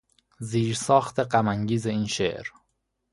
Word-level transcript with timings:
زیرساخت 0.39 1.19
غمانگیز 1.19 1.87
این 1.87 2.05
شعر 2.07 2.47